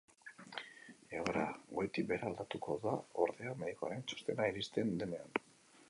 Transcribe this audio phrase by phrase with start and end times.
[1.17, 1.43] Egoera
[1.81, 5.43] goitik behera aldatuko da ordea, medikuaren txostena iristen denean.